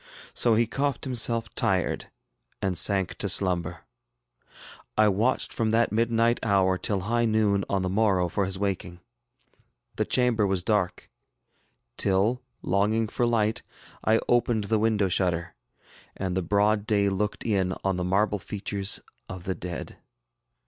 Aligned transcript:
So 0.33 0.55
he 0.55 0.65
coughed 0.65 1.03
himself 1.03 1.53
tired, 1.53 2.09
and 2.59 2.75
sank 2.75 3.19
to 3.19 3.29
slumber. 3.29 3.83
I 4.97 5.07
watched 5.09 5.53
from 5.53 5.69
that 5.69 5.91
midnight 5.91 6.39
hour 6.41 6.79
till 6.79 7.01
high 7.01 7.25
noon 7.25 7.63
on 7.69 7.83
the 7.83 7.87
morrow 7.89 8.27
for 8.27 8.45
his 8.47 8.57
waking. 8.57 8.99
The 9.97 10.05
chamber 10.05 10.47
was 10.47 10.63
dark; 10.63 11.11
till, 11.97 12.41
longing 12.63 13.09
for 13.09 13.27
light, 13.27 13.61
I 14.03 14.19
opened 14.27 14.63
the 14.63 14.79
window 14.79 15.07
shutter, 15.07 15.53
and 16.17 16.35
the 16.35 16.41
broad 16.41 16.87
day 16.87 17.07
looked 17.07 17.45
in 17.45 17.75
on 17.83 17.97
the 17.97 18.03
marble 18.03 18.39
features 18.39 19.01
of 19.29 19.43
the 19.43 19.53
dead. 19.53 19.97